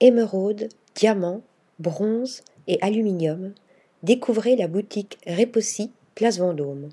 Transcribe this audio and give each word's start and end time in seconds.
émeraude, 0.00 0.68
diamant, 0.94 1.42
bronze 1.78 2.42
et 2.66 2.78
aluminium, 2.82 3.54
découvrez 4.02 4.56
la 4.56 4.68
boutique 4.68 5.18
Repossi, 5.26 5.90
place 6.14 6.38
Vendôme. 6.38 6.90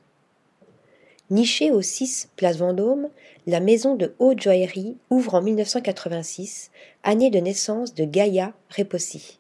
Nichée 1.30 1.72
au 1.72 1.82
6 1.82 2.30
place 2.36 2.58
Vendôme, 2.58 3.10
la 3.48 3.60
maison 3.60 3.96
de 3.96 4.14
haute 4.20 4.42
joaillerie 4.42 4.98
ouvre 5.10 5.36
en 5.36 5.42
1986, 5.42 6.70
année 7.04 7.30
de 7.30 7.40
naissance 7.40 7.94
de 7.94 8.06
Gaïa 8.06 8.54
Repossi. 8.76 9.40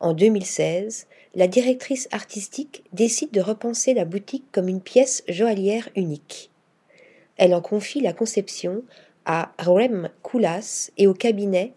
En 0.00 0.14
2016, 0.14 1.06
la 1.34 1.48
directrice 1.48 2.08
artistique 2.12 2.84
décide 2.92 3.32
de 3.32 3.40
repenser 3.40 3.94
la 3.94 4.04
boutique 4.04 4.44
comme 4.52 4.68
une 4.68 4.80
pièce 4.80 5.24
joaillière 5.28 5.88
unique. 5.96 6.50
Elle 7.36 7.54
en 7.54 7.60
confie 7.60 8.00
la 8.00 8.12
conception 8.12 8.82
à 9.24 9.52
Rem 9.58 10.08
Koulas 10.22 10.90
et 10.96 11.06
au 11.06 11.14
cabinet 11.14 11.72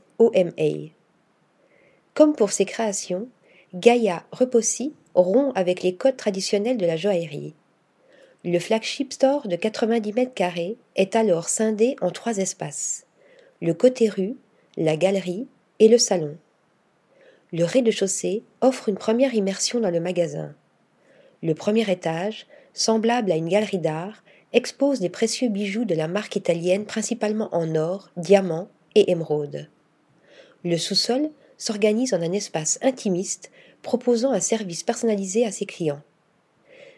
Comme 2.14 2.36
pour 2.36 2.52
ses 2.52 2.66
créations, 2.66 3.28
Gaïa 3.74 4.24
Repossi 4.32 4.94
rompt 5.16 5.52
avec 5.56 5.82
les 5.84 5.96
codes 5.96 6.18
traditionnels 6.18 6.78
de 6.78 6.86
la 6.86 6.98
joaillerie. 6.98 7.54
Le 8.44 8.60
flagship 8.60 9.14
store 9.14 9.48
de 9.48 9.56
90 9.56 10.14
mètres 10.14 10.34
carrés 10.34 10.78
est 10.96 11.16
alors 11.16 11.50
scindé 11.50 11.96
en 12.02 12.12
trois 12.12 12.38
espaces 12.38 13.06
le 13.62 13.76
côté 13.76 14.10
rue, 14.10 14.36
la 14.76 14.98
galerie 14.98 15.48
et 15.80 15.88
le 15.88 16.00
salon. 16.00 16.36
Le 17.54 17.64
rez-de-chaussée 17.64 18.44
offre 18.62 18.90
une 18.90 18.98
première 18.98 19.36
immersion 19.36 19.80
dans 19.80 19.92
le 19.92 20.00
magasin. 20.00 20.56
Le 21.44 21.54
premier 21.54 21.90
étage, 21.90 22.48
semblable 22.74 23.32
à 23.32 23.36
une 23.36 23.50
galerie 23.50 23.78
d'art, 23.78 24.24
expose 24.54 25.00
des 25.00 25.10
précieux 25.10 25.50
bijoux 25.50 25.86
de 25.86 25.94
la 25.94 26.08
marque 26.08 26.36
italienne 26.36 26.86
principalement 26.86 27.50
en 27.54 27.76
or, 27.76 28.10
diamant 28.18 28.68
et 28.96 29.12
émeraude. 29.12 29.70
Le 30.64 30.78
sous-sol 30.78 31.30
s'organise 31.58 32.14
en 32.14 32.22
un 32.22 32.32
espace 32.32 32.80
intimiste 32.82 33.52
proposant 33.82 34.32
un 34.32 34.40
service 34.40 34.84
personnalisé 34.84 35.46
à 35.46 35.52
ses 35.52 35.66
clients. 35.66 36.02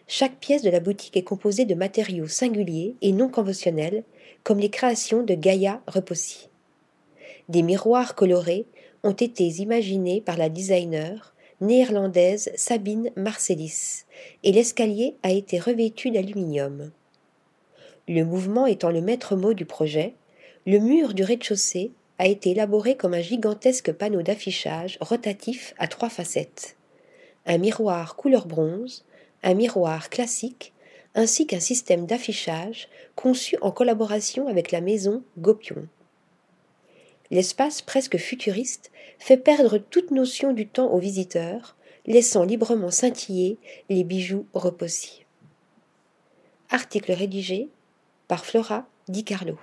Chaque 0.06 0.36
pièce 0.36 0.62
de 0.62 0.70
la 0.70 0.80
boutique 0.80 1.16
est 1.16 1.22
composée 1.22 1.64
de 1.64 1.74
matériaux 1.74 2.28
singuliers 2.28 2.94
et 3.00 3.12
non 3.12 3.28
conventionnels, 3.28 4.04
comme 4.42 4.58
les 4.58 4.68
créations 4.68 5.22
de 5.22 5.34
Gaïa 5.34 5.80
Repossi. 5.86 6.50
Des 7.48 7.62
miroirs 7.62 8.14
colorés 8.14 8.66
ont 9.02 9.12
été 9.12 9.46
imaginés 9.46 10.20
par 10.20 10.36
la 10.36 10.50
designer 10.50 11.34
néerlandaise 11.60 12.50
Sabine 12.56 13.10
Marcelis, 13.16 14.04
et 14.42 14.52
l'escalier 14.52 15.16
a 15.22 15.30
été 15.30 15.58
revêtu 15.58 16.10
d'aluminium. 16.10 16.90
Le 18.08 18.24
mouvement 18.24 18.66
étant 18.66 18.90
le 18.90 19.00
maître 19.00 19.36
mot 19.36 19.54
du 19.54 19.64
projet, 19.64 20.14
le 20.66 20.78
mur 20.78 21.14
du 21.14 21.22
rez-de-chaussée 21.22 21.92
a 22.18 22.26
été 22.26 22.50
élaboré 22.50 22.96
comme 22.96 23.14
un 23.14 23.20
gigantesque 23.20 23.92
panneau 23.92 24.22
d'affichage 24.22 24.98
rotatif 25.00 25.74
à 25.78 25.88
trois 25.88 26.08
facettes. 26.08 26.76
Un 27.46 27.58
miroir 27.58 28.16
couleur 28.16 28.46
bronze, 28.46 29.04
un 29.42 29.54
miroir 29.54 30.10
classique, 30.10 30.72
ainsi 31.14 31.46
qu'un 31.46 31.60
système 31.60 32.06
d'affichage 32.06 32.88
conçu 33.14 33.56
en 33.60 33.70
collaboration 33.70 34.48
avec 34.48 34.72
la 34.72 34.80
maison 34.80 35.22
Gopion. 35.38 35.86
L'espace 37.30 37.82
presque 37.82 38.18
futuriste 38.18 38.90
fait 39.18 39.36
perdre 39.36 39.78
toute 39.78 40.10
notion 40.10 40.52
du 40.52 40.66
temps 40.66 40.90
aux 40.92 40.98
visiteurs, 40.98 41.76
laissant 42.06 42.44
librement 42.44 42.90
scintiller 42.90 43.58
les 43.88 44.04
bijoux 44.04 44.46
reposés. 44.52 45.24
Article 46.70 47.12
rédigé 47.12 47.68
par 48.28 48.44
Flora 48.44 48.86
Di 49.08 49.24
Carlo. 49.24 49.58